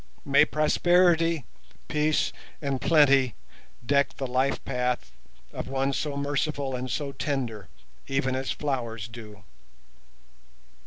May 0.25 0.45
prosperity, 0.45 1.45
peace 1.87 2.33
and 2.59 2.81
plenty 2.81 3.35
deck 3.85 4.15
the 4.17 4.25
life 4.25 4.57
path 4.65 5.11
of 5.53 5.67
one 5.67 5.93
so 5.93 6.17
merciful 6.17 6.75
and 6.75 6.89
so 6.89 7.11
tender, 7.11 7.67
even 8.07 8.35
as 8.35 8.49
flowers 8.49 9.07
do. 9.07 9.43